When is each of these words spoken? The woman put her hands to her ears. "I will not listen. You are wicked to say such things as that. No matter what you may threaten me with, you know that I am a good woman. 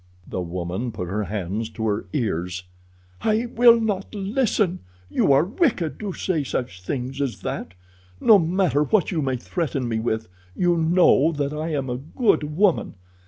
The 0.25 0.41
woman 0.41 0.91
put 0.91 1.09
her 1.09 1.25
hands 1.25 1.69
to 1.69 1.85
her 1.85 2.07
ears. 2.11 2.63
"I 3.21 3.45
will 3.45 3.79
not 3.79 4.15
listen. 4.15 4.79
You 5.11 5.31
are 5.31 5.43
wicked 5.45 5.99
to 5.99 6.11
say 6.13 6.43
such 6.43 6.81
things 6.81 7.21
as 7.21 7.41
that. 7.41 7.75
No 8.19 8.39
matter 8.39 8.81
what 8.83 9.11
you 9.11 9.21
may 9.21 9.35
threaten 9.37 9.87
me 9.87 9.99
with, 9.99 10.27
you 10.55 10.75
know 10.75 11.31
that 11.33 11.53
I 11.53 11.67
am 11.75 11.87
a 11.87 11.97
good 11.97 12.57
woman. 12.57 12.95